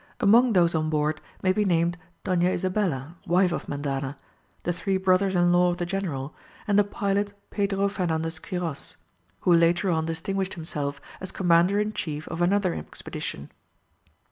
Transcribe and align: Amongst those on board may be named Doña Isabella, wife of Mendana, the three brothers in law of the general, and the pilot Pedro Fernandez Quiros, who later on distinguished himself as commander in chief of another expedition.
Amongst 0.19 0.55
those 0.55 0.73
on 0.73 0.89
board 0.89 1.21
may 1.43 1.51
be 1.53 1.63
named 1.63 1.95
Doña 2.25 2.49
Isabella, 2.51 3.17
wife 3.27 3.51
of 3.51 3.67
Mendana, 3.67 4.17
the 4.63 4.73
three 4.73 4.97
brothers 4.97 5.35
in 5.35 5.53
law 5.53 5.69
of 5.69 5.77
the 5.77 5.85
general, 5.85 6.33
and 6.67 6.79
the 6.79 6.83
pilot 6.83 7.33
Pedro 7.51 7.87
Fernandez 7.87 8.39
Quiros, 8.39 8.95
who 9.41 9.53
later 9.53 9.91
on 9.91 10.05
distinguished 10.07 10.55
himself 10.55 10.99
as 11.19 11.31
commander 11.31 11.79
in 11.79 11.93
chief 11.93 12.27
of 12.29 12.41
another 12.41 12.73
expedition. 12.73 13.51